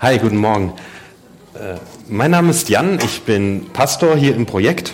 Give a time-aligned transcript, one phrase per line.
[0.00, 0.72] Hi, guten Morgen.
[1.54, 1.76] Äh,
[2.08, 4.92] mein Name ist Jan, ich bin Pastor hier im Projekt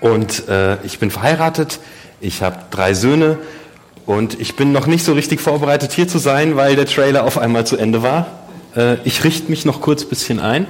[0.00, 1.80] und äh, ich bin verheiratet.
[2.20, 3.38] Ich habe drei Söhne
[4.04, 7.38] und ich bin noch nicht so richtig vorbereitet hier zu sein, weil der Trailer auf
[7.38, 8.26] einmal zu Ende war.
[8.76, 10.66] Äh, ich richte mich noch kurz ein bisschen ein.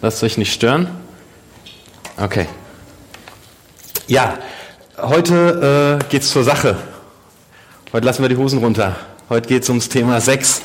[0.00, 0.88] Lasst euch nicht stören.
[2.16, 2.46] Okay.
[4.06, 4.38] Ja,
[4.96, 6.76] heute geht's zur Sache.
[7.92, 8.96] Heute lassen wir die Hosen runter.
[9.28, 10.62] Heute geht's ums Thema Sex.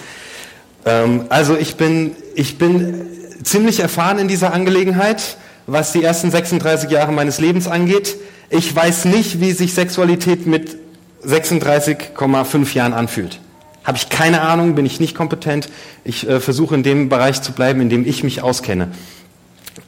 [0.86, 3.08] Ähm, also ich bin, ich bin
[3.44, 5.38] ziemlich erfahren in dieser Angelegenheit,
[5.68, 8.16] was die ersten 36 Jahre meines Lebens angeht.
[8.50, 10.78] Ich weiß nicht, wie sich Sexualität mit
[11.26, 13.40] 36,5 Jahren anfühlt.
[13.84, 15.70] Habe ich keine Ahnung, bin ich nicht kompetent.
[16.04, 18.90] Ich äh, versuche in dem Bereich zu bleiben, in dem ich mich auskenne.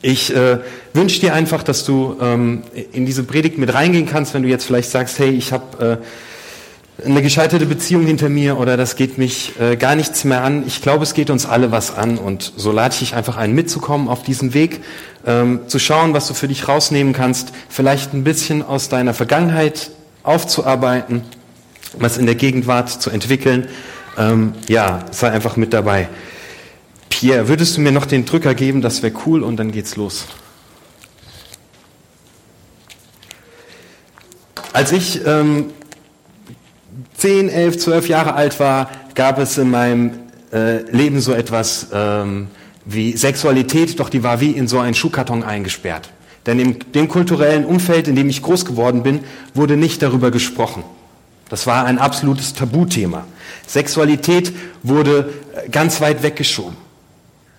[0.02, 0.59] Ich äh,
[0.94, 4.66] wünsche dir einfach, dass du ähm, in diese Predigt mit reingehen kannst, wenn du jetzt
[4.66, 6.05] vielleicht sagst, hey, ich habe äh,
[7.04, 10.66] eine gescheiterte Beziehung hinter mir oder das geht mich äh, gar nichts mehr an.
[10.66, 13.54] Ich glaube, es geht uns alle was an und so lade ich dich einfach ein,
[13.54, 14.84] mitzukommen auf diesen Weg,
[15.26, 19.92] ähm, zu schauen, was du für dich rausnehmen kannst, vielleicht ein bisschen aus deiner Vergangenheit
[20.23, 21.22] aufzuarbeiten,
[22.00, 23.67] was in der Gegenwart zu entwickeln.
[24.17, 26.09] Ähm, ja, sei einfach mit dabei.
[27.09, 28.82] Pierre, würdest du mir noch den Drücker geben?
[28.82, 30.26] Das wäre cool und dann geht's los.
[34.73, 35.67] Als ich ähm,
[37.18, 40.12] 10, 11, 12 Jahre alt war, gab es in meinem
[40.54, 42.48] äh, Leben so etwas ähm,
[42.86, 46.10] wie Sexualität, doch die war wie in so einen Schuhkarton eingesperrt.
[46.45, 49.22] Denn in dem kulturellen Umfeld, in dem ich groß geworden bin,
[49.54, 50.84] wurde nicht darüber gesprochen.
[51.50, 53.26] Das war ein absolutes Tabuthema.
[53.66, 56.78] Sexualität wurde äh, ganz weit weggeschoben.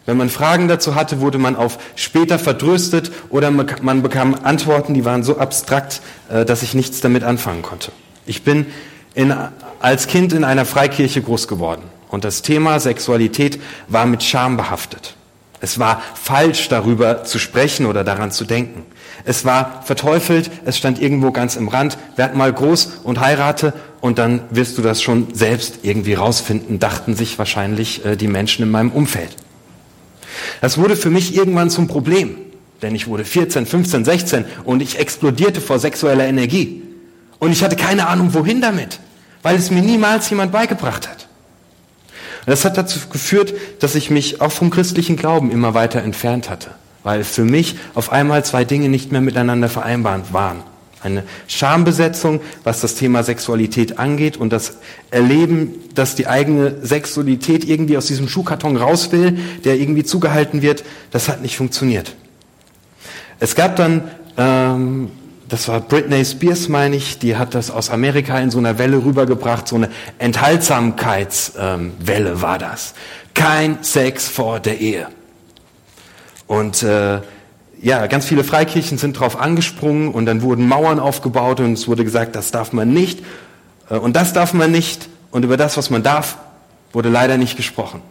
[0.06, 5.04] Wenn man Fragen dazu hatte, wurde man auf später verdröstet oder man bekam Antworten, die
[5.04, 7.92] waren so abstrakt, äh, dass ich nichts damit anfangen konnte.
[8.24, 8.66] Ich bin
[9.14, 9.34] in,
[9.80, 15.14] als Kind in einer Freikirche groß geworden und das Thema Sexualität war mit Scham behaftet.
[15.60, 18.86] Es war falsch, darüber zu sprechen oder daran zu denken.
[19.24, 24.18] Es war verteufelt, es stand irgendwo ganz im Rand, werd mal groß und heirate und
[24.18, 28.70] dann wirst du das schon selbst irgendwie rausfinden, dachten sich wahrscheinlich äh, die Menschen in
[28.70, 29.34] meinem Umfeld.
[30.60, 32.36] Das wurde für mich irgendwann zum Problem,
[32.80, 36.82] denn ich wurde 14, 15, 16 und ich explodierte vor sexueller Energie.
[37.38, 39.00] Und ich hatte keine Ahnung, wohin damit,
[39.42, 41.28] weil es mir niemals jemand beigebracht hat.
[42.46, 46.70] Das hat dazu geführt, dass ich mich auch vom christlichen Glauben immer weiter entfernt hatte,
[47.02, 50.62] weil für mich auf einmal zwei Dinge nicht mehr miteinander vereinbart waren.
[51.00, 54.78] Eine Schambesetzung, was das Thema Sexualität angeht und das
[55.10, 60.82] Erleben, dass die eigene Sexualität irgendwie aus diesem Schuhkarton raus will, der irgendwie zugehalten wird,
[61.12, 62.14] das hat nicht funktioniert.
[63.38, 65.10] Es gab dann ähm,
[65.48, 69.04] das war Britney Spears, meine ich, die hat das aus Amerika in so einer Welle
[69.04, 69.88] rübergebracht, so eine
[70.18, 72.94] Enthaltsamkeitswelle ähm, war das.
[73.32, 75.08] Kein Sex vor der Ehe.
[76.46, 77.20] Und äh,
[77.80, 82.04] ja, ganz viele Freikirchen sind darauf angesprungen und dann wurden Mauern aufgebaut und es wurde
[82.04, 83.24] gesagt, das darf man nicht
[83.88, 86.36] äh, und das darf man nicht und über das, was man darf,
[86.92, 88.02] wurde leider nicht gesprochen.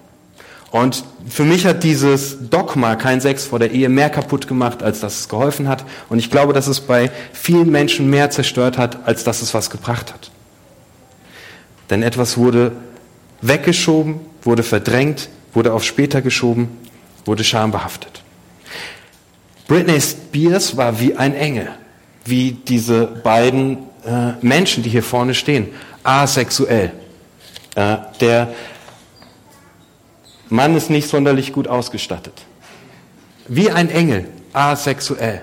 [0.72, 5.00] Und für mich hat dieses Dogma, kein Sex vor der Ehe, mehr kaputt gemacht, als
[5.00, 5.86] dass es geholfen hat.
[6.10, 9.70] Und ich glaube, dass es bei vielen Menschen mehr zerstört hat, als dass es was
[9.70, 10.30] gebracht hat.
[11.90, 12.74] Denn etwas wurde
[13.42, 16.70] weggeschoben, wurde verdrängt, wurde auf später geschoben,
[17.26, 18.24] wurde schambehaftet.
[19.68, 21.70] Britney Spears war wie ein Engel,
[22.26, 25.68] wie diese beiden äh, Menschen, die hier vorne stehen,
[26.04, 26.92] asexuell.
[27.76, 28.50] Äh, der
[30.50, 32.34] Mann ist nicht sonderlich gut ausgestattet.
[33.48, 35.42] Wie ein Engel, asexuell.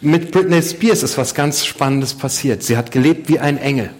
[0.00, 2.62] Mit Britney Spears ist was ganz Spannendes passiert.
[2.62, 3.90] Sie hat gelebt wie ein Engel.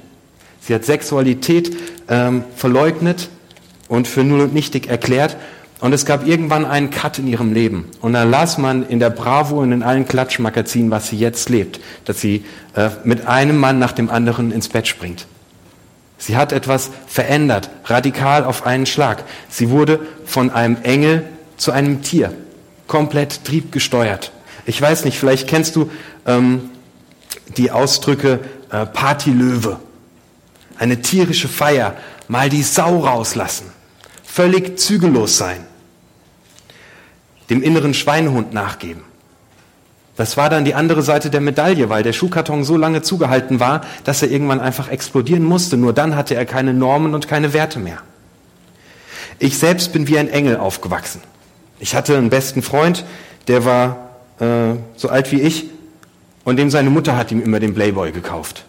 [0.61, 1.77] Sie hat Sexualität
[2.09, 3.29] ähm, verleugnet
[3.89, 5.37] und für null und nichtig erklärt.
[5.81, 7.87] Und es gab irgendwann einen Cut in ihrem Leben.
[8.01, 11.81] Und da las man in der Bravo und in allen Klatschmagazinen, was sie jetzt lebt.
[12.05, 12.45] Dass sie
[12.75, 15.27] äh, mit einem Mann nach dem anderen ins Bett springt.
[16.19, 19.23] Sie hat etwas verändert, radikal auf einen Schlag.
[19.49, 21.25] Sie wurde von einem Engel
[21.57, 22.35] zu einem Tier,
[22.89, 24.33] komplett triebgesteuert.
[24.67, 25.91] Ich weiß nicht, vielleicht kennst du
[26.27, 26.71] ähm,
[27.57, 29.79] die Ausdrücke äh, Partylöwe,
[30.77, 33.67] eine tierische Feier, mal die Sau rauslassen,
[34.25, 35.65] völlig zügellos sein,
[37.49, 39.08] dem inneren Schweinehund nachgeben.
[40.19, 43.83] Das war dann die andere Seite der Medaille, weil der Schuhkarton so lange zugehalten war,
[44.03, 45.77] dass er irgendwann einfach explodieren musste.
[45.77, 47.99] Nur dann hatte er keine Normen und keine Werte mehr.
[49.39, 51.21] Ich selbst bin wie ein Engel aufgewachsen.
[51.79, 53.05] Ich hatte einen besten Freund,
[53.47, 54.09] der war
[54.41, 55.67] äh, so alt wie ich
[56.43, 58.65] und dem seine Mutter hat ihm immer den Playboy gekauft.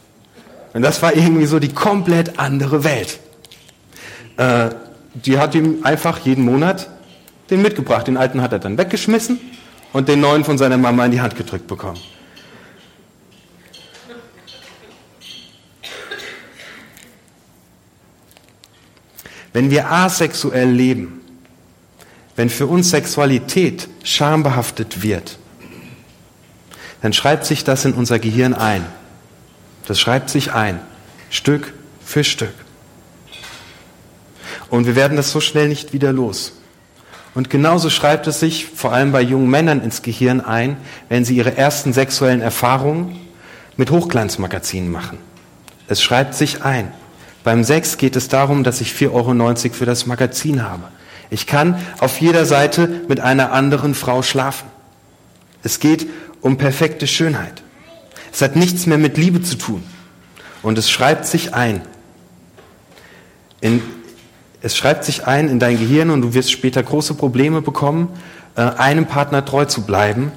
[0.73, 3.17] Und das war irgendwie so die komplett andere Welt.
[4.37, 4.69] Äh,
[5.15, 6.91] die hat ihm einfach jeden Monat
[7.49, 8.05] den mitgebracht.
[8.05, 9.39] Den alten hat er dann weggeschmissen
[9.93, 11.99] und den neuen von seiner Mama in die Hand gedrückt bekommen.
[19.51, 21.21] Wenn wir asexuell leben,
[22.35, 25.37] wenn für uns Sexualität schambehaftet wird,
[27.01, 28.85] dann schreibt sich das in unser Gehirn ein.
[29.87, 30.79] Das schreibt sich ein,
[31.29, 31.73] Stück
[32.05, 32.53] für Stück.
[34.69, 36.58] Und wir werden das so schnell nicht wieder los.
[37.39, 40.75] Und genauso schreibt es sich vor allem bei jungen Männern ins Gehirn ein,
[41.07, 43.17] wenn sie ihre ersten sexuellen Erfahrungen
[43.77, 45.19] mit Hochglanzmagazinen machen.
[45.87, 46.91] Es schreibt sich ein.
[47.45, 50.83] Beim Sex geht es darum, dass ich 4,90 Euro für das Magazin habe.
[51.29, 54.67] Ich kann auf jeder Seite mit einer anderen Frau schlafen.
[55.63, 56.07] Es geht
[56.41, 57.63] um perfekte Schönheit.
[58.33, 59.81] Es hat nichts mehr mit Liebe zu tun.
[60.61, 61.83] Und es schreibt sich ein.
[63.61, 63.81] In,
[64.61, 68.09] es schreibt sich ein in dein Gehirn und du wirst später große Probleme bekommen,
[68.55, 70.31] äh, einem Partner treu zu bleiben,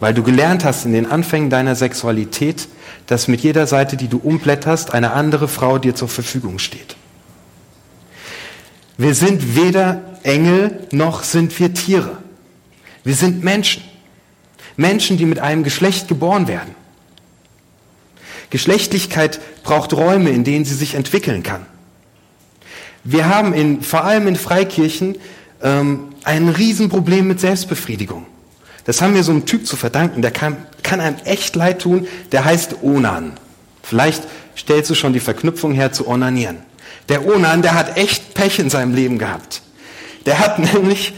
[0.00, 2.68] weil du gelernt hast in den Anfängen deiner Sexualität,
[3.06, 6.96] dass mit jeder Seite, die du umblätterst, eine andere Frau dir zur Verfügung steht.
[8.98, 12.18] Wir sind weder Engel noch sind wir Tiere.
[13.04, 13.82] Wir sind Menschen.
[14.76, 16.74] Menschen, die mit einem Geschlecht geboren werden.
[18.50, 21.66] Geschlechtlichkeit braucht Räume, in denen sie sich entwickeln kann.
[23.08, 25.16] Wir haben in, vor allem in Freikirchen
[25.62, 28.26] ähm, ein Riesenproblem mit Selbstbefriedigung.
[28.84, 32.08] Das haben wir so einem Typ zu verdanken, der kann, kann einem echt leid tun,
[32.32, 33.34] der heißt Onan.
[33.82, 34.24] Vielleicht
[34.56, 36.58] stellst du schon die Verknüpfung her zu Onanieren.
[37.08, 39.62] Der Onan, der hat echt Pech in seinem Leben gehabt.
[40.26, 41.14] Der hat nämlich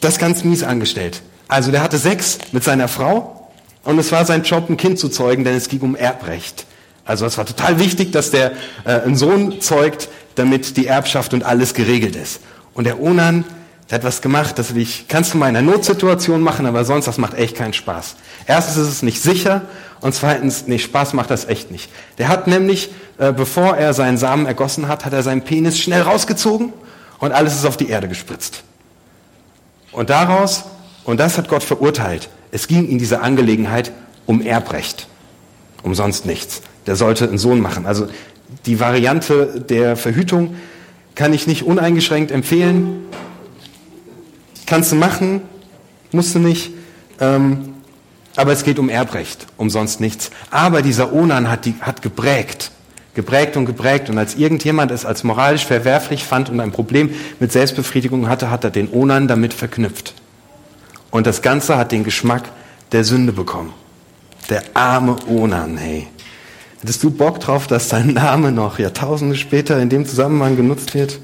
[0.00, 1.22] das ganz mies angestellt.
[1.46, 3.48] Also der hatte Sex mit seiner Frau
[3.84, 6.66] und es war sein Job, ein Kind zu zeugen, denn es ging um Erbrecht.
[7.04, 8.52] Also es war total wichtig, dass der
[8.84, 12.40] äh, einen Sohn zeugt, damit die Erbschaft und alles geregelt ist.
[12.74, 13.44] Und der Onan,
[13.90, 17.06] der hat was gemacht, das ich, kannst du mal in einer Notsituation machen, aber sonst,
[17.06, 18.16] das macht echt keinen Spaß.
[18.46, 19.62] Erstens ist es nicht sicher
[20.00, 21.90] und zweitens, nee, Spaß macht das echt nicht.
[22.18, 26.02] Der hat nämlich, äh, bevor er seinen Samen ergossen hat, hat er seinen Penis schnell
[26.02, 26.72] rausgezogen
[27.18, 28.62] und alles ist auf die Erde gespritzt.
[29.92, 30.64] Und daraus
[31.04, 32.28] und das hat Gott verurteilt.
[32.50, 33.92] Es ging in dieser Angelegenheit
[34.26, 35.08] um Erbrecht,
[35.82, 36.62] um sonst nichts.
[36.86, 37.86] Der sollte einen Sohn machen.
[37.86, 38.08] Also
[38.66, 40.56] die Variante der Verhütung
[41.14, 43.04] kann ich nicht uneingeschränkt empfehlen.
[44.66, 45.42] Kannst du machen,
[46.12, 46.72] musst du nicht.
[47.20, 47.74] Ähm,
[48.36, 50.30] aber es geht um Erbrecht, um sonst nichts.
[50.50, 52.70] Aber dieser Onan hat, die, hat geprägt,
[53.14, 54.08] geprägt und geprägt.
[54.08, 58.64] Und als irgendjemand es als moralisch verwerflich fand und ein Problem mit Selbstbefriedigung hatte, hat
[58.64, 60.14] er den Onan damit verknüpft.
[61.10, 62.44] Und das Ganze hat den Geschmack
[62.92, 63.74] der Sünde bekommen.
[64.48, 66.08] Der arme Onan, hey.
[66.82, 71.20] Hättest du Bock drauf, dass dein Name noch Jahrtausende später in dem Zusammenhang genutzt wird?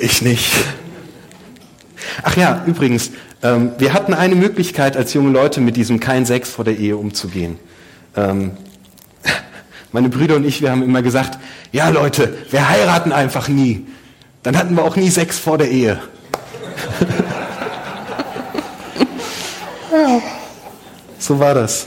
[0.00, 0.52] Ich nicht.
[2.22, 3.10] Ach ja, übrigens,
[3.42, 6.96] ähm, wir hatten eine Möglichkeit als junge Leute mit diesem kein Sex vor der Ehe
[6.96, 7.58] umzugehen.
[8.16, 8.52] Ähm,
[9.90, 11.40] meine Brüder und ich, wir haben immer gesagt,
[11.72, 13.88] ja Leute, wir heiraten einfach nie.
[14.44, 16.00] Dann hatten wir auch nie Sex vor der Ehe.
[21.18, 21.86] So war das.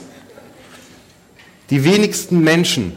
[1.70, 2.94] Die wenigsten Menschen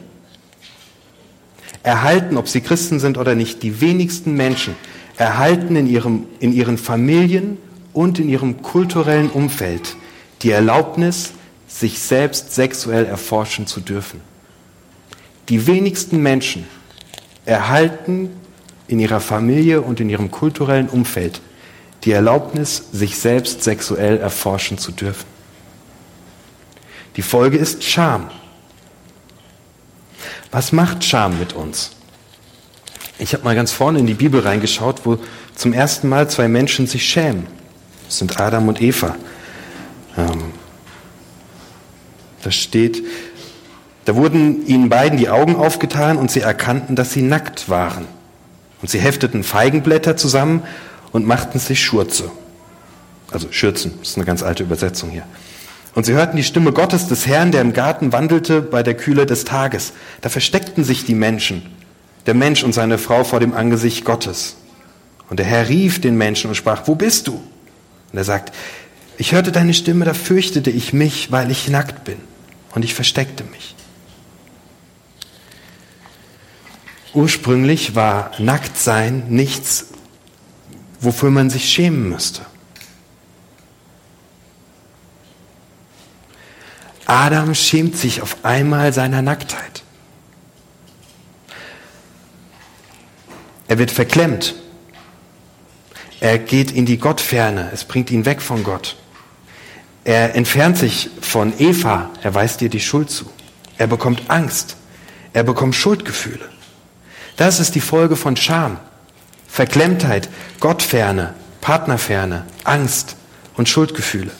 [1.82, 4.74] erhalten, ob sie Christen sind oder nicht, die wenigsten Menschen
[5.16, 7.58] erhalten in, ihrem, in ihren Familien
[7.92, 9.96] und in ihrem kulturellen Umfeld
[10.42, 11.32] die Erlaubnis,
[11.66, 14.20] sich selbst sexuell erforschen zu dürfen.
[15.48, 16.66] Die wenigsten Menschen
[17.44, 18.30] erhalten
[18.86, 21.40] in ihrer Familie und in ihrem kulturellen Umfeld
[22.04, 25.26] die Erlaubnis, sich selbst sexuell erforschen zu dürfen.
[27.16, 28.30] Die Folge ist Scham.
[30.50, 31.90] Was macht Scham mit uns?
[33.18, 35.18] Ich habe mal ganz vorne in die Bibel reingeschaut, wo
[35.54, 37.46] zum ersten Mal zwei Menschen sich schämen.
[38.06, 39.16] Das sind Adam und Eva.
[40.16, 40.52] Ähm,
[42.42, 43.02] da steht,
[44.04, 48.06] da wurden ihnen beiden die Augen aufgetan und sie erkannten, dass sie nackt waren.
[48.80, 50.62] Und sie hefteten Feigenblätter zusammen
[51.12, 52.30] und machten sich Schurze.
[53.30, 55.24] Also Schürzen, das ist eine ganz alte Übersetzung hier.
[55.98, 59.26] Und sie hörten die Stimme Gottes des Herrn, der im Garten wandelte bei der Kühle
[59.26, 59.94] des Tages.
[60.20, 61.66] Da versteckten sich die Menschen,
[62.26, 64.58] der Mensch und seine Frau vor dem Angesicht Gottes.
[65.28, 67.32] Und der Herr rief den Menschen und sprach, wo bist du?
[67.32, 68.54] Und er sagt,
[69.16, 72.18] ich hörte deine Stimme, da fürchtete ich mich, weil ich nackt bin.
[72.76, 73.74] Und ich versteckte mich.
[77.12, 79.88] Ursprünglich war Nacktsein nichts,
[81.00, 82.42] wofür man sich schämen müsste.
[87.08, 89.82] Adam schämt sich auf einmal seiner Nacktheit.
[93.66, 94.54] Er wird verklemmt.
[96.20, 97.70] Er geht in die Gottferne.
[97.72, 98.96] Es bringt ihn weg von Gott.
[100.04, 102.10] Er entfernt sich von Eva.
[102.22, 103.30] Er weist ihr die Schuld zu.
[103.78, 104.76] Er bekommt Angst.
[105.32, 106.46] Er bekommt Schuldgefühle.
[107.38, 108.78] Das ist die Folge von Scham,
[109.46, 110.28] Verklemmtheit,
[110.60, 113.16] Gottferne, Partnerferne, Angst
[113.56, 114.32] und Schuldgefühle.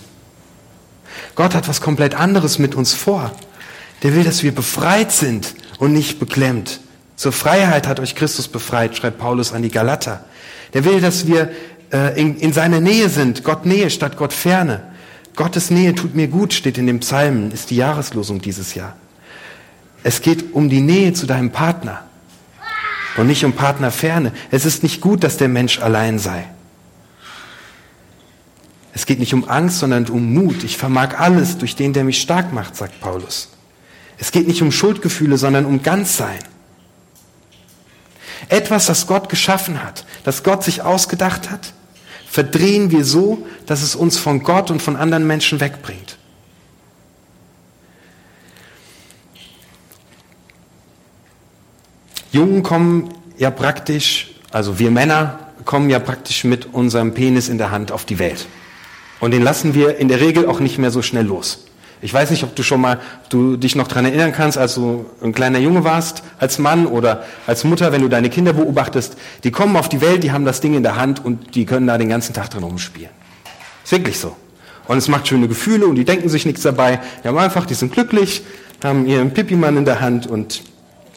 [1.35, 3.33] Gott hat was komplett anderes mit uns vor.
[4.03, 6.81] Der will, dass wir befreit sind und nicht beklemmt.
[7.17, 10.25] Zur Freiheit hat euch Christus befreit, schreibt Paulus an die Galater.
[10.75, 11.51] Der will, dass wir
[11.93, 14.83] äh, in, in seiner Nähe sind, Gott Nähe statt Gott Ferne.
[15.35, 18.97] Gottes Nähe tut mir gut, steht in dem Psalmen, ist die Jahreslosung dieses Jahr.
[20.03, 22.05] Es geht um die Nähe zu deinem Partner
[23.17, 24.33] und nicht um Partnerferne.
[24.51, 26.45] Es ist nicht gut, dass der Mensch allein sei.
[28.95, 30.65] Es geht nicht um Angst, sondern um Mut.
[30.65, 33.51] Ich vermag alles durch den, der mich stark macht, sagt Paulus.
[34.19, 36.39] Es geht nicht um Schuldgefühle, sondern um Ganzsein.
[38.49, 41.73] Etwas, das Gott geschaffen hat, das Gott sich ausgedacht hat,
[42.29, 46.19] verdrehen wir so, dass es uns von Gott und von anderen Menschen wegbringt.
[52.33, 57.71] Jungen kommen ja praktisch, also wir Männer kommen ja praktisch mit unserem Penis in der
[57.71, 58.47] Hand auf die Welt.
[59.21, 61.65] Und den lassen wir in der Regel auch nicht mehr so schnell los.
[62.01, 65.07] Ich weiß nicht, ob du schon mal, du dich noch dran erinnern kannst, als du
[65.21, 69.51] ein kleiner Junge warst, als Mann oder als Mutter, wenn du deine Kinder beobachtest, die
[69.51, 71.99] kommen auf die Welt, die haben das Ding in der Hand und die können da
[71.99, 73.11] den ganzen Tag drin rumspielen.
[73.83, 74.37] Ist wirklich so.
[74.87, 77.01] Und es macht schöne Gefühle und die denken sich nichts dabei.
[77.23, 78.43] Die haben einfach, die sind glücklich,
[78.83, 80.63] haben ihren Pipi-Mann in der Hand und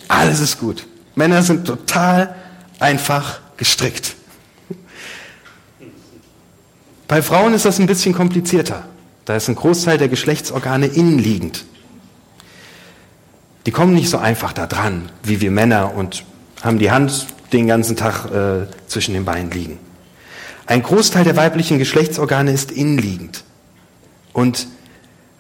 [0.08, 0.88] alles ist gut.
[1.15, 2.36] Männer sind total
[2.79, 4.15] einfach gestrickt.
[7.11, 8.85] Bei Frauen ist das ein bisschen komplizierter.
[9.25, 11.65] Da ist ein Großteil der Geschlechtsorgane innenliegend.
[13.65, 16.23] Die kommen nicht so einfach da dran, wie wir Männer und
[16.61, 19.77] haben die Hand den ganzen Tag äh, zwischen den Beinen liegen.
[20.67, 23.43] Ein Großteil der weiblichen Geschlechtsorgane ist innenliegend.
[24.31, 24.67] Und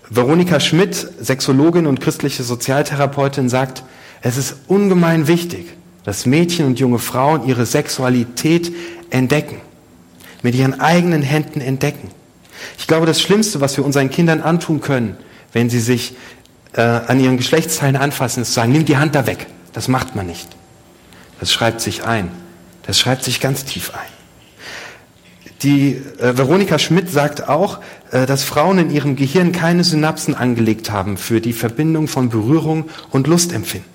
[0.09, 3.83] Veronika Schmidt, Sexologin und christliche Sozialtherapeutin, sagt,
[4.21, 5.67] es ist ungemein wichtig,
[6.03, 8.73] dass Mädchen und junge Frauen ihre Sexualität
[9.09, 9.61] entdecken,
[10.41, 12.09] mit ihren eigenen Händen entdecken.
[12.77, 15.17] Ich glaube, das Schlimmste, was wir unseren Kindern antun können,
[15.53, 16.15] wenn sie sich
[16.73, 19.47] äh, an ihren Geschlechtsteilen anfassen, ist zu sagen, nimm die Hand da weg.
[19.73, 20.47] Das macht man nicht.
[21.39, 22.31] Das schreibt sich ein.
[22.83, 23.99] Das schreibt sich ganz tief ein.
[25.63, 27.79] Die äh, Veronika Schmidt sagt auch,
[28.11, 32.89] äh, dass Frauen in ihrem Gehirn keine Synapsen angelegt haben für die Verbindung von Berührung
[33.11, 33.89] und Lustempfinden,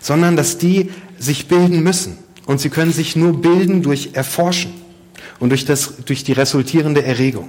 [0.00, 2.18] sondern dass die sich bilden müssen.
[2.46, 4.72] Und sie können sich nur bilden durch Erforschen
[5.40, 7.48] und durch, das, durch die resultierende Erregung.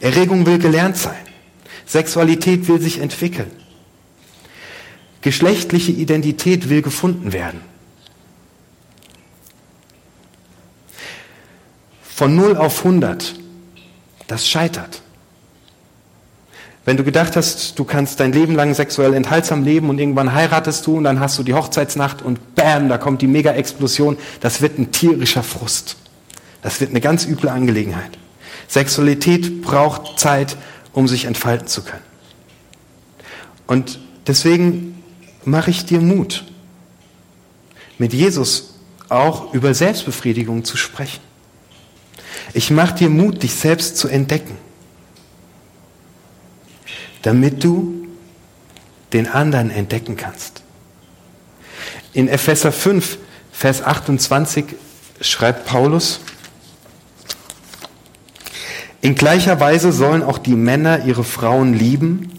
[0.00, 1.16] Erregung will gelernt sein.
[1.86, 3.50] Sexualität will sich entwickeln.
[5.22, 7.60] Geschlechtliche Identität will gefunden werden.
[12.02, 13.34] Von 0 auf 100,
[14.26, 15.02] das scheitert.
[16.84, 20.84] Wenn du gedacht hast, du kannst dein Leben lang sexuell enthaltsam leben und irgendwann heiratest
[20.86, 24.78] du und dann hast du die Hochzeitsnacht und bam, da kommt die Mega-Explosion, das wird
[24.78, 25.96] ein tierischer Frust.
[26.62, 28.18] Das wird eine ganz üble Angelegenheit.
[28.68, 30.56] Sexualität braucht Zeit,
[30.92, 32.04] um sich entfalten zu können.
[33.66, 35.02] Und deswegen
[35.44, 36.44] mache ich dir Mut,
[37.98, 38.74] mit Jesus
[39.08, 41.20] auch über Selbstbefriedigung zu sprechen.
[42.54, 44.56] Ich mache dir Mut, dich selbst zu entdecken,
[47.22, 48.06] damit du
[49.12, 50.62] den anderen entdecken kannst.
[52.12, 53.18] In Epheser 5,
[53.52, 54.64] Vers 28
[55.20, 56.20] schreibt Paulus,
[59.02, 62.30] in gleicher Weise sollen auch die Männer ihre Frauen lieben,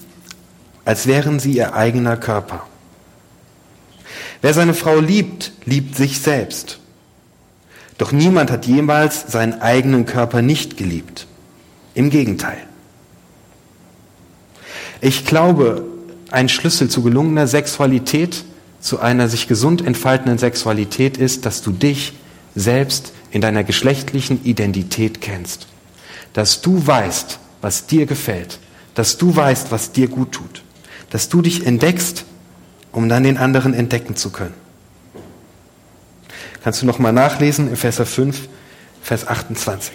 [0.85, 2.65] als wären sie ihr eigener Körper.
[4.41, 6.79] Wer seine Frau liebt, liebt sich selbst.
[7.97, 11.27] Doch niemand hat jemals seinen eigenen Körper nicht geliebt.
[11.95, 12.57] Im Gegenteil.
[15.01, 15.85] Ich glaube,
[16.31, 18.45] ein Schlüssel zu gelungener Sexualität,
[18.79, 22.13] zu einer sich gesund entfaltenden Sexualität ist, dass du dich
[22.55, 25.67] selbst in deiner geschlechtlichen Identität kennst
[26.33, 28.59] dass du weißt, was dir gefällt,
[28.95, 30.63] dass du weißt, was dir gut tut,
[31.09, 32.25] dass du dich entdeckst,
[32.91, 34.53] um dann den anderen entdecken zu können.
[36.63, 38.47] Kannst du nochmal nachlesen, Epheser 5,
[39.01, 39.93] Vers 28.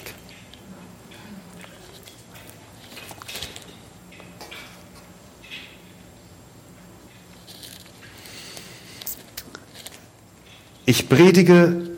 [10.84, 11.90] Ich predige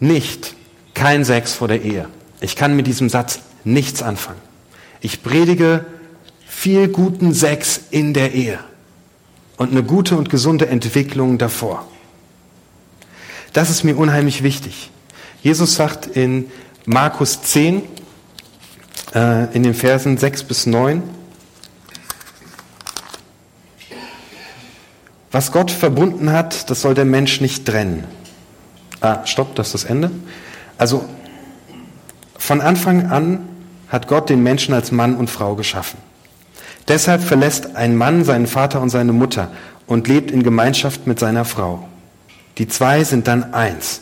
[0.00, 0.54] nicht
[0.94, 2.08] kein Sex vor der Ehe.
[2.40, 4.40] Ich kann mit diesem Satz nichts anfangen.
[5.00, 5.86] Ich predige
[6.46, 8.58] viel guten Sex in der Ehe
[9.56, 11.86] und eine gute und gesunde Entwicklung davor.
[13.52, 14.90] Das ist mir unheimlich wichtig.
[15.42, 16.50] Jesus sagt in
[16.86, 17.82] Markus 10,
[19.14, 21.02] äh, in den Versen 6 bis 9,
[25.32, 28.04] was Gott verbunden hat, das soll der Mensch nicht trennen.
[29.00, 30.10] Ah, stopp, das ist das Ende.
[30.76, 31.04] Also
[32.38, 33.49] von Anfang an
[33.90, 35.98] hat Gott den Menschen als Mann und Frau geschaffen.
[36.88, 39.50] Deshalb verlässt ein Mann seinen Vater und seine Mutter
[39.86, 41.86] und lebt in Gemeinschaft mit seiner Frau.
[42.58, 44.00] Die zwei sind dann eins,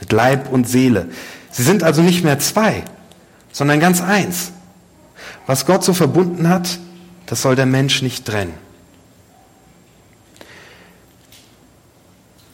[0.00, 1.08] mit Leib und Seele.
[1.50, 2.82] Sie sind also nicht mehr zwei,
[3.52, 4.52] sondern ganz eins.
[5.46, 6.78] Was Gott so verbunden hat,
[7.26, 8.54] das soll der Mensch nicht trennen.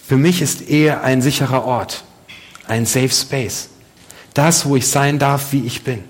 [0.07, 2.05] Für mich ist Ehe ein sicherer Ort,
[2.69, 3.71] ein Safe Space.
[4.35, 6.05] Das, wo ich sein darf, wie ich bin.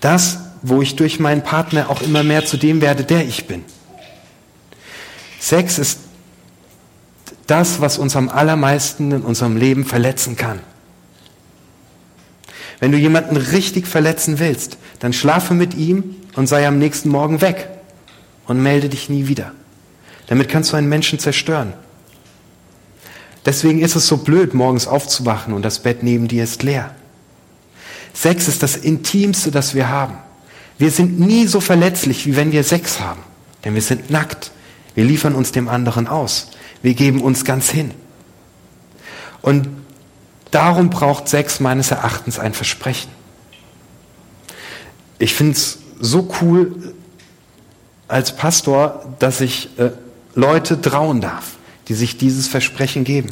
[0.00, 3.64] Das, wo ich durch meinen Partner auch immer mehr zu dem werde, der ich bin.
[5.40, 6.00] Sex ist
[7.46, 10.60] das, was uns am allermeisten in unserem Leben verletzen kann.
[12.80, 17.40] Wenn du jemanden richtig verletzen willst, dann schlafe mit ihm und sei am nächsten Morgen
[17.40, 17.68] weg
[18.46, 19.52] und melde dich nie wieder.
[20.26, 21.72] Damit kannst du einen Menschen zerstören.
[23.46, 26.94] Deswegen ist es so blöd, morgens aufzuwachen und das Bett neben dir ist leer.
[28.12, 30.18] Sex ist das Intimste, das wir haben.
[30.78, 33.20] Wir sind nie so verletzlich, wie wenn wir Sex haben.
[33.64, 34.52] Denn wir sind nackt.
[34.94, 36.48] Wir liefern uns dem anderen aus.
[36.82, 37.92] Wir geben uns ganz hin.
[39.42, 39.68] Und
[40.50, 43.10] darum braucht Sex meines Erachtens ein Versprechen.
[45.18, 46.94] Ich finde es so cool
[48.06, 49.90] als Pastor, dass ich äh,
[50.34, 51.56] Leute trauen darf,
[51.88, 53.30] die sich dieses Versprechen geben.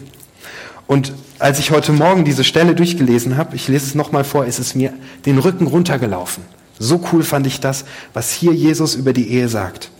[0.86, 4.58] Und als ich heute Morgen diese Stelle durchgelesen habe, ich lese es nochmal vor, ist
[4.58, 4.92] es mir
[5.26, 6.44] den Rücken runtergelaufen.
[6.78, 9.90] So cool fand ich das, was hier Jesus über die Ehe sagt.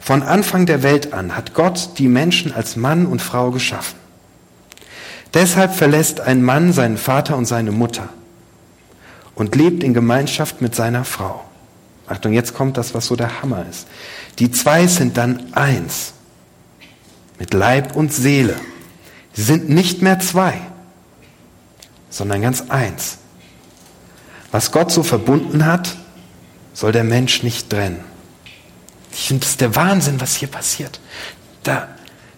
[0.00, 3.96] Von Anfang der Welt an hat Gott die Menschen als Mann und Frau geschaffen.
[5.34, 8.08] Deshalb verlässt ein Mann seinen Vater und seine Mutter
[9.34, 11.44] und lebt in Gemeinschaft mit seiner Frau.
[12.06, 13.86] Achtung, jetzt kommt das, was so der Hammer ist.
[14.38, 16.12] Die zwei sind dann eins
[17.38, 18.56] mit Leib und Seele.
[19.32, 20.60] Sie sind nicht mehr zwei,
[22.12, 23.16] sondern ganz eins.
[24.52, 25.96] Was Gott so verbunden hat,
[26.74, 28.00] soll der Mensch nicht trennen.
[29.10, 31.00] Ich finde, ist der Wahnsinn, was hier passiert.
[31.62, 31.88] Da,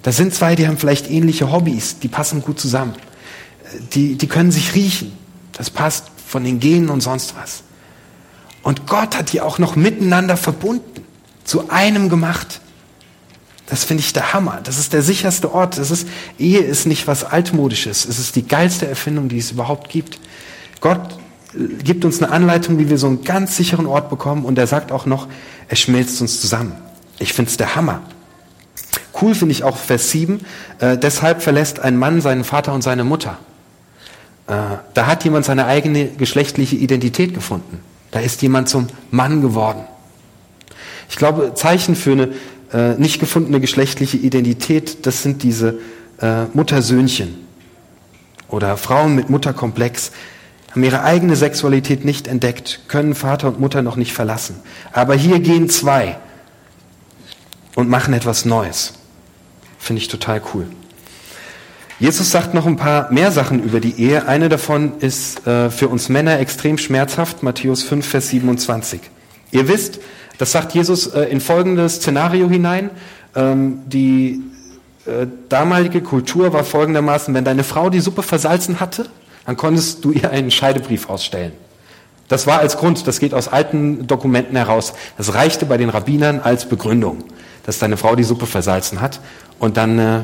[0.02, 2.94] da sind zwei, die haben vielleicht ähnliche Hobbys, die passen gut zusammen.
[3.92, 5.12] Die, die können sich riechen.
[5.52, 7.64] Das passt von den Genen und sonst was.
[8.62, 11.04] Und Gott hat die auch noch miteinander verbunden,
[11.44, 12.60] zu einem gemacht.
[13.66, 14.60] Das finde ich der Hammer.
[14.62, 15.78] Das ist der sicherste Ort.
[15.78, 16.06] Das ist,
[16.38, 18.04] Ehe ist nicht was Altmodisches.
[18.04, 20.20] Es ist die geilste Erfindung, die es überhaupt gibt.
[20.80, 21.18] Gott
[21.82, 24.92] gibt uns eine Anleitung, wie wir so einen ganz sicheren Ort bekommen und er sagt
[24.92, 25.28] auch noch,
[25.68, 26.72] er schmilzt uns zusammen.
[27.18, 28.02] Ich finde es der Hammer.
[29.20, 30.40] Cool finde ich auch Vers 7,
[30.80, 33.38] äh, deshalb verlässt ein Mann seinen Vater und seine Mutter.
[34.48, 34.52] Äh,
[34.92, 37.80] da hat jemand seine eigene geschlechtliche Identität gefunden.
[38.10, 39.84] Da ist jemand zum Mann geworden.
[41.08, 42.32] Ich glaube, Zeichen für eine
[42.74, 45.78] äh, nicht gefundene geschlechtliche Identität, das sind diese
[46.20, 47.36] äh, Muttersöhnchen
[48.48, 50.10] oder Frauen mit Mutterkomplex,
[50.72, 54.56] haben ihre eigene Sexualität nicht entdeckt, können Vater und Mutter noch nicht verlassen.
[54.92, 56.18] Aber hier gehen zwei
[57.76, 58.94] und machen etwas Neues.
[59.78, 60.66] Finde ich total cool.
[62.00, 64.26] Jesus sagt noch ein paar mehr Sachen über die Ehe.
[64.26, 69.00] Eine davon ist äh, für uns Männer extrem schmerzhaft, Matthäus 5, Vers 27.
[69.52, 70.00] Ihr wisst,
[70.38, 72.90] das sagt Jesus äh, in folgendes Szenario hinein.
[73.34, 74.42] Ähm, die
[75.06, 79.06] äh, damalige Kultur war folgendermaßen, wenn deine Frau die Suppe versalzen hatte,
[79.46, 81.52] dann konntest du ihr einen Scheidebrief ausstellen.
[82.28, 84.94] Das war als Grund, das geht aus alten Dokumenten heraus.
[85.18, 87.24] Das reichte bei den Rabbinern als Begründung,
[87.64, 89.20] dass deine Frau die Suppe versalzen hat
[89.58, 90.20] und dann äh,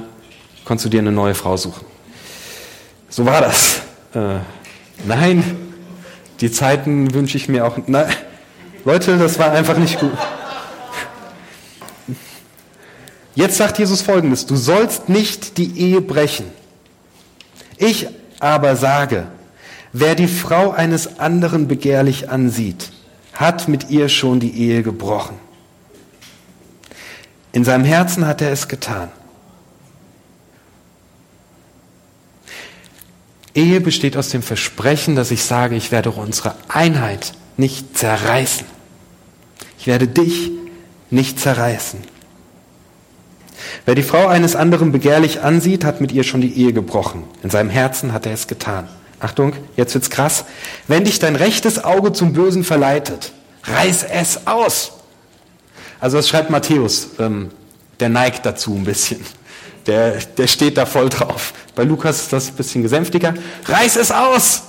[0.64, 1.84] konntest du dir eine neue Frau suchen.
[3.10, 3.82] So war das.
[4.14, 4.38] Äh,
[5.06, 5.44] nein,
[6.40, 7.76] die Zeiten wünsche ich mir auch.
[7.86, 8.06] Na,
[8.84, 10.12] Leute, das war einfach nicht gut.
[13.34, 16.46] Jetzt sagt Jesus folgendes, du sollst nicht die Ehe brechen.
[17.76, 18.08] Ich
[18.40, 19.26] aber sage,
[19.92, 22.90] wer die Frau eines anderen begehrlich ansieht,
[23.32, 25.36] hat mit ihr schon die Ehe gebrochen.
[27.52, 29.10] In seinem Herzen hat er es getan.
[33.54, 38.66] Ehe besteht aus dem Versprechen, dass ich sage, ich werde unsere Einheit nicht zerreißen.
[39.80, 40.50] Ich werde dich
[41.08, 42.00] nicht zerreißen.
[43.86, 47.24] Wer die Frau eines anderen begehrlich ansieht, hat mit ihr schon die Ehe gebrochen.
[47.42, 48.90] In seinem Herzen hat er es getan.
[49.20, 50.44] Achtung, jetzt wird's krass.
[50.86, 53.32] Wenn dich dein rechtes Auge zum Bösen verleitet,
[53.64, 54.92] reiß es aus.
[55.98, 57.12] Also das schreibt Matthäus.
[57.18, 57.48] Ähm,
[58.00, 59.24] der neigt dazu ein bisschen.
[59.86, 61.54] Der, der steht da voll drauf.
[61.74, 63.32] Bei Lukas ist das ein bisschen gesänftiger.
[63.64, 64.64] Reiß es aus!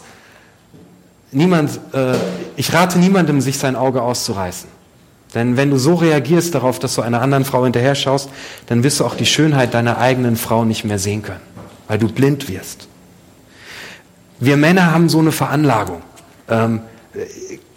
[1.34, 2.16] Niemand, äh,
[2.56, 4.81] ich rate niemandem, sich sein Auge auszureißen.
[5.34, 8.30] Denn wenn du so reagierst darauf, dass du einer anderen Frau hinterher schaust,
[8.68, 11.42] dann wirst du auch die Schönheit deiner eigenen Frau nicht mehr sehen können,
[11.88, 12.88] weil du blind wirst.
[14.40, 16.02] Wir Männer haben so eine Veranlagung.
[16.50, 16.82] Ähm,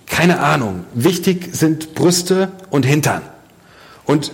[0.07, 0.85] keine Ahnung.
[0.95, 3.23] Wichtig sind Brüste und Hintern.
[4.05, 4.33] Und,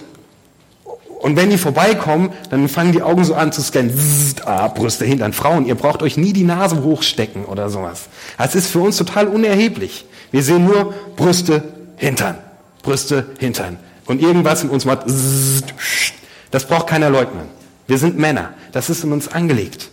[1.21, 3.91] und wenn die vorbeikommen, dann fangen die Augen so an zu scannen.
[3.91, 5.33] Zzzt, ah, Brüste, Hintern.
[5.33, 8.09] Frauen, ihr braucht euch nie die Nase hochstecken oder sowas.
[8.39, 10.07] Das ist für uns total unerheblich.
[10.31, 11.65] Wir sehen nur Brüste,
[11.97, 12.39] Hintern.
[12.83, 13.79] Brüste, Hintern.
[14.07, 15.05] Und irgendwas in uns macht.
[16.51, 17.49] Das braucht keiner leugnen.
[17.87, 18.55] Wir sind Männer.
[18.73, 19.91] Das ist in uns angelegt.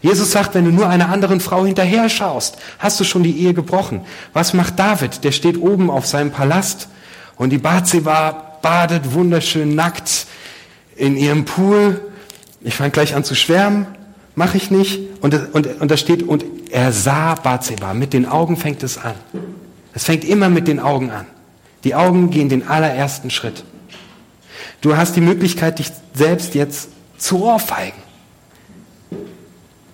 [0.00, 3.54] Jesus sagt, wenn du nur einer anderen Frau hinterher schaust, hast du schon die Ehe
[3.54, 4.02] gebrochen.
[4.32, 5.24] Was macht David?
[5.24, 6.88] Der steht oben auf seinem Palast
[7.36, 10.26] und die Bathseba badet wunderschön nackt
[10.96, 12.00] in ihrem Pool.
[12.60, 13.86] Ich fange gleich an zu schwärmen.
[14.34, 15.00] Mache ich nicht.
[15.20, 17.94] Und, und, und da steht, und er sah Bathseba.
[17.94, 19.14] Mit den Augen fängt es an.
[19.94, 21.26] Es fängt immer mit den Augen an.
[21.84, 23.64] Die Augen gehen den allerersten Schritt.
[24.80, 28.00] Du hast die Möglichkeit, dich selbst jetzt zu ohrfeigen.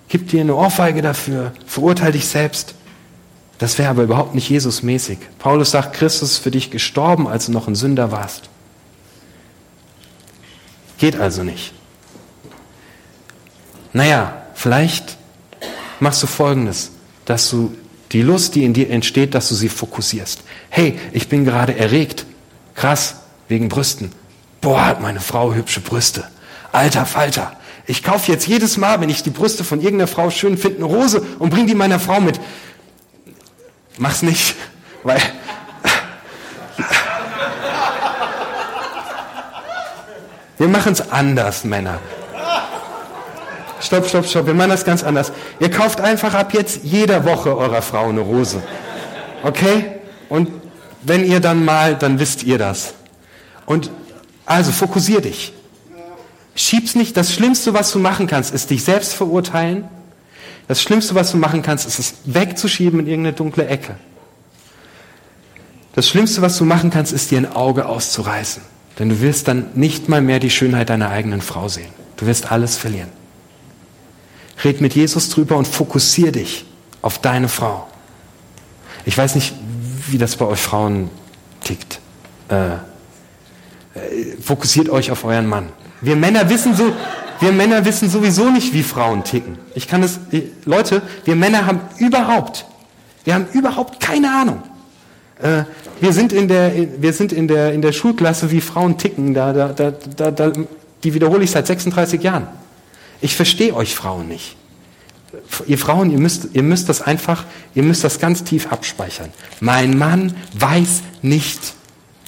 [0.09, 2.75] Gib dir eine Ohrfeige dafür, verurteile dich selbst.
[3.59, 5.19] Das wäre aber überhaupt nicht Jesus-mäßig.
[5.39, 8.49] Paulus sagt, Christus ist für dich gestorben, als du noch ein Sünder warst.
[10.99, 11.73] Geht also nicht.
[13.93, 15.17] Naja, vielleicht
[16.01, 16.91] machst du Folgendes,
[17.25, 17.75] dass du
[18.13, 20.43] die Lust, die in dir entsteht, dass du sie fokussierst.
[20.77, 22.27] Hey, ich bin gerade erregt.
[22.75, 24.11] Krass, wegen Brüsten.
[24.61, 26.25] Boah, hat meine Frau hübsche Brüste.
[26.73, 27.53] Alter Falter.
[27.87, 30.87] Ich kaufe jetzt jedes Mal, wenn ich die Brüste von irgendeiner Frau schön finde, eine
[30.87, 32.41] Rose und bringe die meiner Frau mit.
[33.99, 34.57] Mach's nicht,
[35.05, 35.21] weil
[40.59, 42.01] wir machen es anders, Männer.
[43.79, 44.47] Stopp, stopp, stopp.
[44.47, 45.31] Wir machen das ganz anders.
[45.61, 48.61] Ihr kauft einfach ab jetzt jeder Woche eurer Frau eine Rose.
[49.45, 50.01] Okay?
[50.29, 50.64] Und
[51.07, 52.95] wenn ihr dann mal, dann wisst ihr das.
[53.67, 53.91] Und
[54.47, 55.53] also fokussier dich.
[56.55, 57.17] Schieb's nicht.
[57.17, 59.85] Das Schlimmste, was du machen kannst, ist dich selbst verurteilen.
[60.69, 63.97] Das Schlimmste, was du machen kannst, ist es wegzuschieben in irgendeine dunkle Ecke.
[65.95, 68.63] Das Schlimmste, was du machen kannst, ist dir ein Auge auszureißen.
[68.99, 71.91] Denn du wirst dann nicht mal mehr die Schönheit deiner eigenen Frau sehen.
[72.17, 73.11] Du wirst alles verlieren.
[74.65, 76.65] Red mit Jesus drüber und fokussier dich
[77.03, 77.89] auf deine Frau.
[79.05, 79.55] Ich weiß nicht,
[80.07, 81.11] wie das bei euch Frauen
[81.63, 82.01] tickt.
[82.49, 82.79] Äh, äh,
[84.43, 85.69] fokussiert euch auf euren Mann.
[86.01, 86.93] Wir Männer wissen so,
[87.41, 89.59] wir Männer wissen sowieso nicht, wie Frauen ticken.
[89.75, 90.21] Ich kann es,
[90.65, 92.67] Leute, wir Männer haben überhaupt,
[93.25, 94.63] wir haben überhaupt keine Ahnung.
[95.41, 95.65] Äh,
[96.01, 99.35] wir sind in der, wir sind in der, in der Schulklasse, wie Frauen ticken.
[99.35, 100.53] Da, da, da, da,
[101.03, 102.47] die wiederhole ich seit 36 Jahren.
[103.21, 104.57] Ich verstehe euch Frauen nicht.
[105.67, 107.45] Ihr Frauen, ihr müsst, ihr müsst das einfach,
[107.75, 109.31] ihr müsst das ganz tief abspeichern.
[109.61, 111.75] Mein Mann weiß nicht,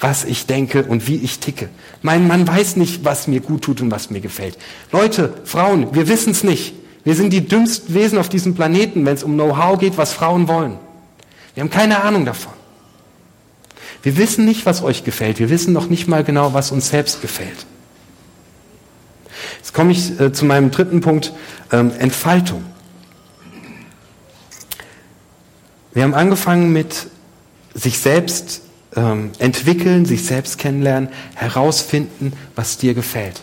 [0.01, 1.69] was ich denke und wie ich ticke.
[2.03, 4.59] Mein Mann weiß nicht, was mir gut tut und was mir gefällt.
[4.93, 6.75] Leute, Frauen, wir wissen es nicht.
[7.05, 10.49] Wir sind die dümmsten Wesen auf diesem Planeten, wenn es um Know-how geht, was Frauen
[10.49, 10.77] wollen.
[11.55, 12.53] Wir haben keine Ahnung davon.
[14.03, 15.39] Wir wissen nicht, was euch gefällt.
[15.39, 17.67] Wir wissen noch nicht mal genau, was uns selbst gefällt.
[19.59, 21.33] Jetzt komme ich äh, zu meinem dritten Punkt,
[21.73, 22.65] ähm, Entfaltung.
[25.97, 27.07] Wir haben angefangen mit
[27.73, 28.61] sich selbst
[28.95, 33.43] ähm, entwickeln, sich selbst kennenlernen, herausfinden, was dir gefällt.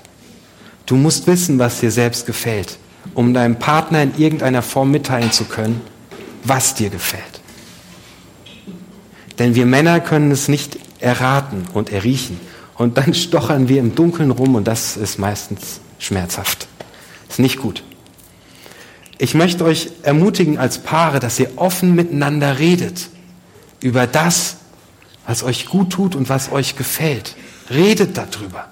[0.86, 2.78] Du musst wissen, was dir selbst gefällt,
[3.16, 5.82] um deinem Partner in irgendeiner Form mitteilen zu können,
[6.44, 7.42] was dir gefällt.
[9.40, 12.40] Denn wir Männer können es nicht erraten und erriechen.
[12.76, 16.68] Und dann stochern wir im Dunkeln rum und das ist meistens schmerzhaft.
[17.28, 17.84] Ist nicht gut.
[19.24, 23.08] Ich möchte euch ermutigen als Paare, dass ihr offen miteinander redet
[23.80, 24.58] über das,
[25.26, 27.38] was euch gut tut und was euch gefällt.
[27.70, 28.66] Redet darüber.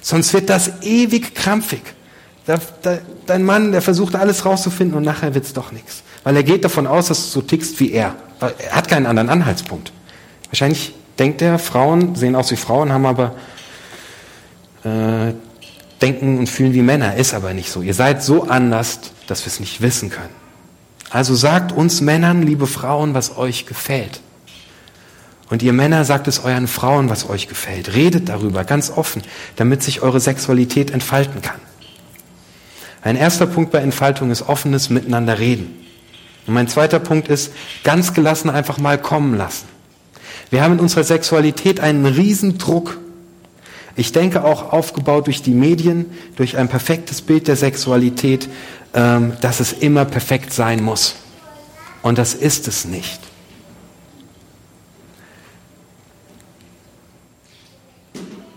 [0.00, 1.82] Sonst wird das ewig krampfig.
[3.26, 6.02] Dein Mann, der versucht alles rauszufinden und nachher wird's doch nichts.
[6.24, 8.16] Weil er geht davon aus, dass du so tickst wie er.
[8.40, 9.92] Er hat keinen anderen Anhaltspunkt.
[10.46, 13.34] Wahrscheinlich denkt er, Frauen sehen aus wie Frauen, haben aber
[14.84, 15.34] äh,
[16.00, 17.82] denken und fühlen wie Männer, ist aber nicht so.
[17.82, 20.34] Ihr seid so anders, dass wir es nicht wissen können.
[21.10, 24.20] Also sagt uns Männern, liebe Frauen, was euch gefällt.
[25.50, 27.94] Und ihr Männer sagt es euren Frauen, was euch gefällt.
[27.94, 29.22] Redet darüber ganz offen,
[29.56, 31.60] damit sich eure Sexualität entfalten kann.
[33.02, 35.74] Ein erster Punkt bei Entfaltung ist offenes Miteinander reden.
[36.46, 37.52] Und mein zweiter Punkt ist,
[37.84, 39.66] ganz gelassen einfach mal kommen lassen.
[40.50, 42.98] Wir haben in unserer Sexualität einen riesen Druck
[43.98, 46.06] Ich denke auch aufgebaut durch die Medien,
[46.36, 48.48] durch ein perfektes Bild der Sexualität,
[48.94, 51.16] ähm, dass es immer perfekt sein muss.
[52.02, 53.18] Und das ist es nicht.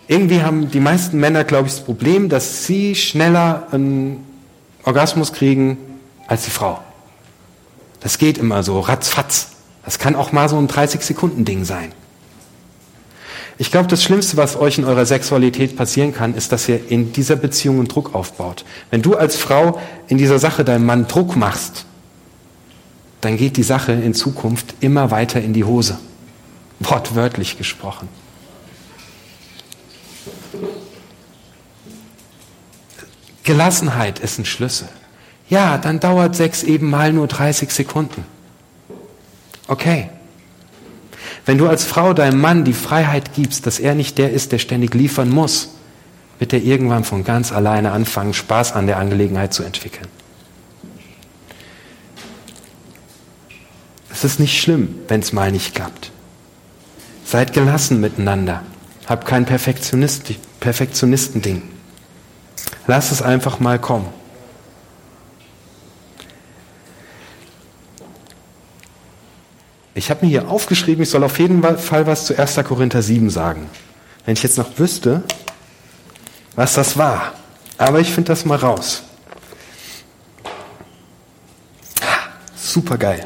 [0.08, 4.24] Irgendwie haben die meisten Männer, glaube ich, das Problem, dass sie schneller einen
[4.84, 5.80] Orgasmus kriegen
[6.28, 6.82] als die Frau.
[8.00, 9.54] Das geht immer so, ratzfatz.
[9.86, 11.94] Das kann auch mal so ein 30-Sekunden-Ding sein.
[13.62, 17.14] Ich glaube, das Schlimmste, was euch in eurer Sexualität passieren kann, ist, dass ihr in
[17.14, 18.66] dieser Beziehung einen Druck aufbaut.
[18.90, 21.86] Wenn du als Frau in dieser Sache deinem Mann Druck machst,
[23.22, 26.00] dann geht die Sache in Zukunft immer weiter in die Hose.
[26.80, 28.10] Wortwörtlich gesprochen.
[33.44, 34.90] Gelassenheit ist ein Schlüssel.
[35.50, 38.26] Ja, dann dauert Sex eben mal nur 30 Sekunden.
[39.68, 40.10] Okay.
[41.46, 44.60] Wenn du als Frau deinem Mann die Freiheit gibst, dass er nicht der ist, der
[44.60, 45.70] ständig liefern muss,
[46.40, 50.08] wird er irgendwann von ganz alleine anfangen, Spaß an der Angelegenheit zu entwickeln.
[54.12, 56.12] Es ist nicht schlimm, wenn es mal nicht klappt.
[57.26, 58.64] Seid gelassen miteinander.
[59.08, 61.64] Habt kein Perfektionist, Perfektionistending.
[62.88, 64.08] Lass es einfach mal kommen.
[69.94, 72.56] Ich habe mir hier aufgeschrieben, ich soll auf jeden Fall was zu 1.
[72.64, 73.70] Korinther 7 sagen.
[74.26, 75.24] Wenn ich jetzt noch wüsste,
[76.56, 77.34] was das war.
[77.78, 79.04] Aber ich finde das mal raus.
[82.56, 83.24] Super geil.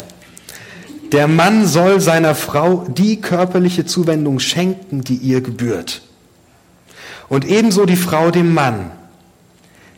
[1.12, 6.02] Der Mann soll seiner Frau die körperliche Zuwendung schenken, die ihr gebührt.
[7.30, 8.92] Und ebenso die Frau dem Mann.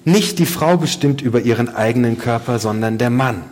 [0.04, 3.44] Nicht die Frau bestimmt über ihren eigenen Körper, sondern der Mann.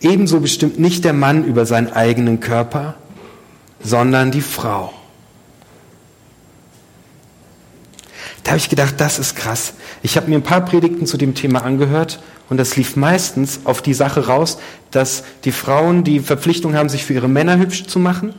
[0.00, 2.94] Ebenso bestimmt nicht der Mann über seinen eigenen Körper,
[3.82, 4.92] sondern die Frau.
[8.42, 9.74] Da habe ich gedacht, das ist krass.
[10.02, 13.82] Ich habe mir ein paar Predigten zu dem Thema angehört und das lief meistens auf
[13.82, 14.58] die Sache raus,
[14.90, 18.34] dass die Frauen die Verpflichtung haben, sich für ihre Männer hübsch zu machen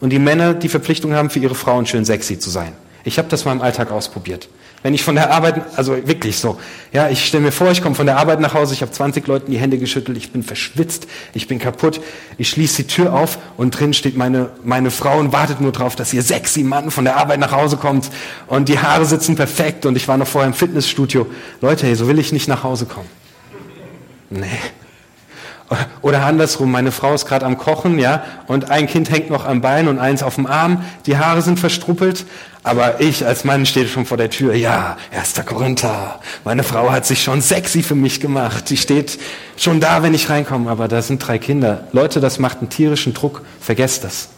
[0.00, 2.74] und die Männer die Verpflichtung haben, für ihre Frauen schön sexy zu sein.
[3.04, 4.48] Ich habe das mal im Alltag ausprobiert.
[4.86, 6.60] Wenn ich von der Arbeit, also wirklich so,
[6.92, 9.26] ja, ich stelle mir vor, ich komme von der Arbeit nach Hause, ich habe 20
[9.26, 12.00] Leuten die Hände geschüttelt, ich bin verschwitzt, ich bin kaputt,
[12.38, 15.96] ich schließe die Tür auf und drin steht meine, meine Frau und wartet nur drauf,
[15.96, 18.10] dass ihr sexy Mann von der Arbeit nach Hause kommt
[18.46, 21.26] und die Haare sitzen perfekt und ich war noch vorher im Fitnessstudio.
[21.60, 23.08] Leute, hey, so will ich nicht nach Hause kommen.
[24.30, 24.46] Nee.
[26.00, 29.60] Oder andersrum, meine Frau ist gerade am Kochen, ja, und ein Kind hängt noch am
[29.60, 32.24] Bein und eins auf dem Arm, die Haare sind verstruppelt,
[32.62, 37.04] aber ich als Mann stehe schon vor der Tür, ja, erster Korinther, meine Frau hat
[37.04, 39.18] sich schon sexy für mich gemacht, die steht
[39.56, 41.88] schon da, wenn ich reinkomme, aber da sind drei Kinder.
[41.92, 44.28] Leute, das macht einen tierischen Druck, vergesst das.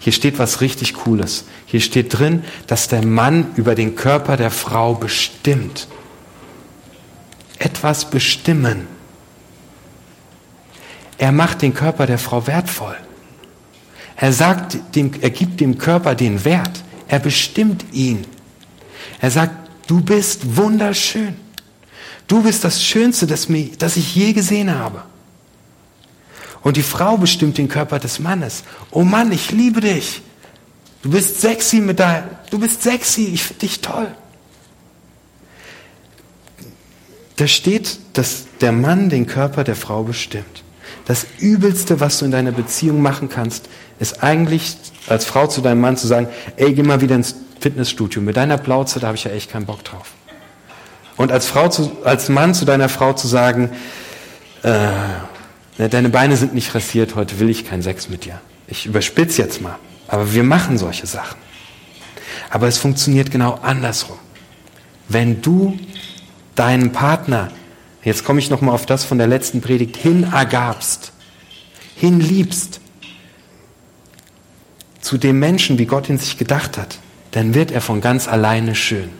[0.00, 1.44] Hier steht was richtig Cooles.
[1.66, 5.86] Hier steht drin, dass der Mann über den Körper der Frau bestimmt.
[7.58, 8.88] Etwas bestimmen.
[11.22, 12.96] Er macht den Körper der Frau wertvoll.
[14.16, 16.82] Er sagt dem, er gibt dem Körper den Wert.
[17.06, 18.26] Er bestimmt ihn.
[19.20, 19.54] Er sagt,
[19.86, 21.36] du bist wunderschön.
[22.26, 25.04] Du bist das Schönste, das, mir, das ich je gesehen habe.
[26.64, 28.64] Und die Frau bestimmt den Körper des Mannes.
[28.90, 30.22] Oh Mann, ich liebe dich.
[31.02, 34.12] Du bist sexy mit deinem, du bist sexy, ich finde dich toll.
[37.36, 40.61] Da steht, dass der Mann den Körper der Frau bestimmt.
[41.04, 44.76] Das Übelste, was du in deiner Beziehung machen kannst, ist eigentlich
[45.08, 48.22] als Frau zu deinem Mann zu sagen, ey, geh mal wieder ins Fitnessstudio.
[48.22, 50.12] Mit deiner Plauze, da habe ich ja echt keinen Bock drauf.
[51.16, 53.70] Und als, Frau zu, als Mann zu deiner Frau zu sagen,
[54.62, 58.40] äh, deine Beine sind nicht rasiert, heute will ich keinen Sex mit dir.
[58.66, 59.78] Ich überspitze jetzt mal.
[60.08, 61.38] Aber wir machen solche Sachen.
[62.50, 64.18] Aber es funktioniert genau andersrum.
[65.08, 65.78] Wenn du
[66.54, 67.50] deinen Partner
[68.04, 71.12] jetzt komme ich nochmal auf das von der letzten Predigt, hinergabst,
[71.96, 72.80] hinliebst
[75.00, 76.98] zu dem Menschen, wie Gott ihn sich gedacht hat,
[77.32, 79.10] dann wird er von ganz alleine schön.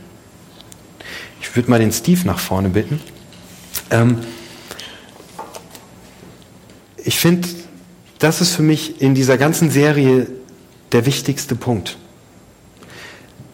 [1.40, 3.00] Ich würde mal den Steve nach vorne bitten.
[3.90, 4.18] Ähm,
[7.04, 7.48] ich finde,
[8.20, 10.28] das ist für mich in dieser ganzen Serie
[10.92, 11.98] der wichtigste Punkt,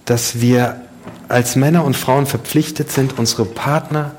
[0.05, 0.83] dass wir
[1.29, 4.15] als Männer und Frauen verpflichtet sind, unsere Partner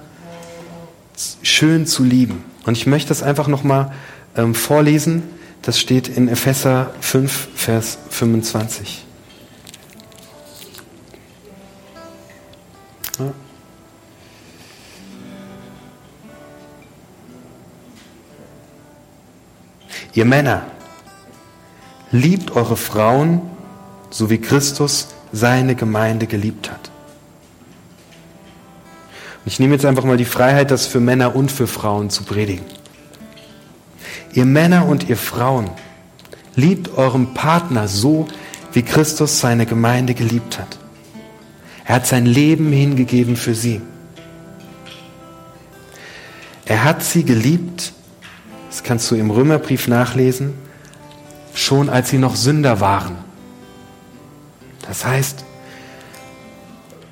[1.42, 2.44] schön zu lieben.
[2.66, 3.92] Und ich möchte das einfach nochmal
[4.36, 5.24] ähm, vorlesen.
[5.62, 9.06] Das steht in Epheser 5, Vers 25.
[13.20, 13.32] Ja.
[20.14, 20.64] Ihr Männer,
[22.12, 23.42] liebt eure Frauen,
[24.10, 26.89] so wie Christus seine Gemeinde geliebt hat.
[29.50, 32.64] Ich nehme jetzt einfach mal die Freiheit, das für Männer und für Frauen zu predigen.
[34.32, 35.72] Ihr Männer und ihr Frauen,
[36.56, 38.28] liebt euren Partner so,
[38.74, 40.78] wie Christus seine Gemeinde geliebt hat.
[41.84, 43.82] Er hat sein Leben hingegeben für sie.
[46.66, 47.94] Er hat sie geliebt,
[48.70, 50.54] das kannst du im Römerbrief nachlesen,
[51.56, 53.18] schon als sie noch Sünder waren.
[54.88, 55.44] Das heißt,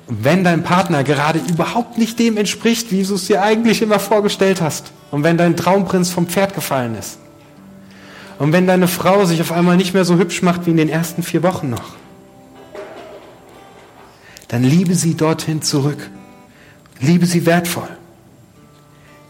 [0.08, 4.60] wenn dein Partner gerade überhaupt nicht dem entspricht, wie du es dir eigentlich immer vorgestellt
[4.60, 7.18] hast, und wenn dein Traumprinz vom Pferd gefallen ist,
[8.38, 10.88] und wenn deine Frau sich auf einmal nicht mehr so hübsch macht wie in den
[10.88, 11.96] ersten vier Wochen noch,
[14.46, 16.10] dann liebe sie dorthin zurück.
[17.00, 17.88] Liebe sie wertvoll.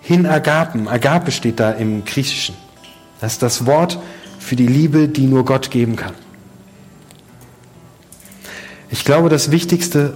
[0.01, 0.89] Hin agapen.
[0.89, 2.55] Agape steht da im Griechischen.
[3.21, 3.99] Das ist das Wort
[4.39, 6.15] für die Liebe, die nur Gott geben kann.
[8.91, 10.15] Ich glaube, das Wichtigste,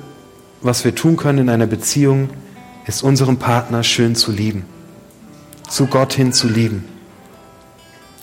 [0.62, 2.30] was wir tun können in einer Beziehung,
[2.86, 4.64] ist unseren Partner schön zu lieben.
[5.68, 6.84] Zu Gott hin zu lieben.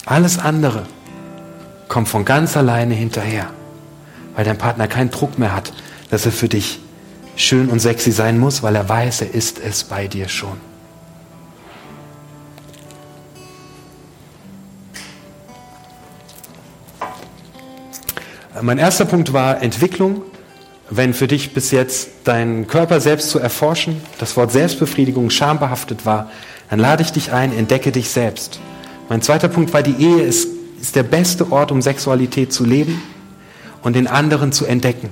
[0.05, 0.85] Alles andere
[1.87, 3.49] kommt von ganz alleine hinterher,
[4.35, 5.73] weil dein Partner keinen Druck mehr hat,
[6.09, 6.79] dass er für dich
[7.35, 10.57] schön und sexy sein muss, weil er weiß, er ist es bei dir schon.
[18.61, 20.21] Mein erster Punkt war Entwicklung.
[20.91, 26.31] Wenn für dich bis jetzt dein Körper selbst zu erforschen, das Wort Selbstbefriedigung schambehaftet war,
[26.69, 28.59] dann lade ich dich ein, entdecke dich selbst.
[29.07, 30.47] Mein zweiter Punkt war, die Ehe ist,
[30.81, 33.01] ist der beste Ort, um Sexualität zu leben
[33.83, 35.09] und den anderen zu entdecken.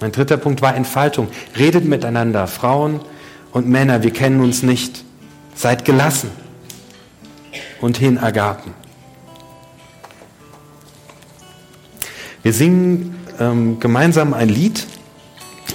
[0.00, 1.28] Mein dritter Punkt war Entfaltung.
[1.56, 3.00] Redet miteinander, Frauen
[3.52, 5.04] und Männer, wir kennen uns nicht.
[5.54, 6.30] Seid gelassen
[7.80, 8.74] und hin Agapen.
[12.42, 14.86] Wir singen ähm, gemeinsam ein Lied,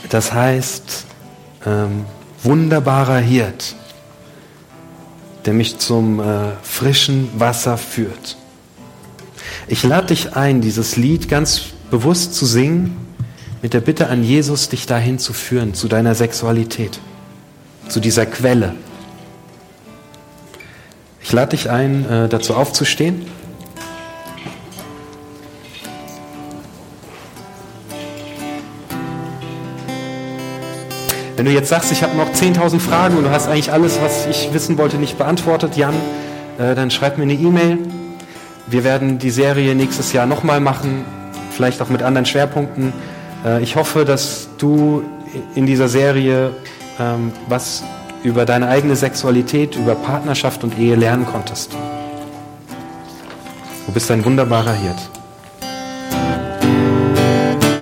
[0.10, 1.06] das heißt
[1.66, 2.06] ähm,
[2.44, 3.76] Wunderbarer Hirt,
[5.46, 8.38] der mich zum äh, frischen Wasser führt.
[9.68, 12.98] Ich lade dich ein, dieses Lied ganz bewusst zu singen
[13.62, 17.00] mit der Bitte an Jesus, dich dahin zu führen, zu deiner Sexualität,
[17.88, 18.76] zu dieser Quelle.
[21.22, 23.26] Ich lade dich ein, äh, dazu aufzustehen.
[31.44, 34.28] Wenn du jetzt sagst, ich habe noch 10.000 Fragen und du hast eigentlich alles, was
[34.28, 35.94] ich wissen wollte, nicht beantwortet, Jan,
[36.58, 37.80] äh, dann schreib mir eine E-Mail.
[38.68, 41.04] Wir werden die Serie nächstes Jahr nochmal machen,
[41.52, 42.94] vielleicht auch mit anderen Schwerpunkten.
[43.46, 45.04] Äh, ich hoffe, dass du
[45.54, 46.52] in dieser Serie
[46.98, 47.84] ähm, was
[48.24, 51.74] über deine eigene Sexualität, über Partnerschaft und Ehe lernen konntest.
[53.86, 55.10] Du bist ein wunderbarer Hirt.